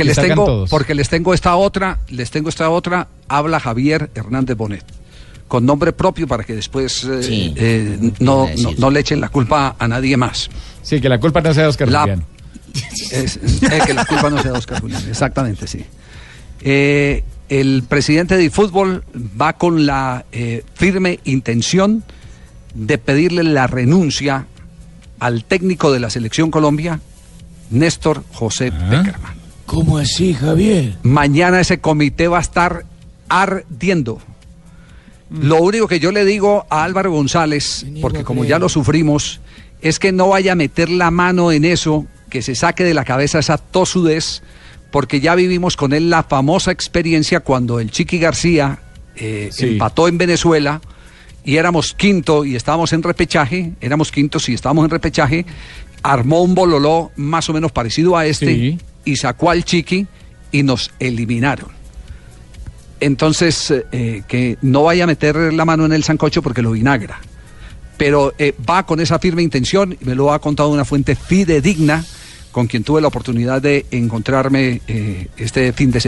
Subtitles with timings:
[0.00, 0.70] Que les sacan tengo, todos.
[0.70, 4.84] porque les tengo esta otra, les tengo esta otra, habla Javier Hernández Bonet,
[5.48, 7.52] con nombre propio para que después eh, Sí.
[7.56, 10.50] eh, no, no, no le echen la culpa a nadie más.
[10.84, 12.24] Sí, que la culpa no sea de Oscar La- Julián.
[13.10, 15.84] Es- eh, que la culpa no sea de Oscar Julián, exactamente, sí.
[16.60, 22.04] Eh, el presidente de fútbol va con la eh, firme intención
[22.72, 24.46] de pedirle la renuncia
[25.18, 27.00] al técnico de la selección Colombia,
[27.70, 29.02] Néstor José Ah.
[29.68, 30.96] ¿Cómo así, Javier?
[31.02, 32.86] Mañana ese comité va a estar
[33.28, 34.18] ardiendo.
[35.30, 39.40] Lo único que yo le digo a Álvaro González, porque como ya lo sufrimos,
[39.82, 43.04] es que no vaya a meter la mano en eso, que se saque de la
[43.04, 44.42] cabeza esa tosudez,
[44.90, 48.78] porque ya vivimos con él la famosa experiencia cuando el Chiqui García
[49.16, 49.66] eh, Sí.
[49.72, 50.80] empató en Venezuela
[51.44, 55.44] y éramos quinto y estábamos en repechaje, éramos quintos y estábamos en repechaje,
[56.02, 58.78] armó un bololó más o menos parecido a este Sí.
[59.08, 60.06] Y sacó al Chiqui
[60.52, 61.70] y nos eliminaron.
[63.00, 66.72] Entonces, eh, eh, que no vaya a meter la mano en el sancocho porque lo
[66.72, 67.20] vinagra.
[67.96, 72.04] Pero eh, va con esa firme intención, y me lo ha contado una fuente fidedigna
[72.52, 74.80] con quien tuve la oportunidad de encontrarme
[75.36, 76.06] este fin de semana.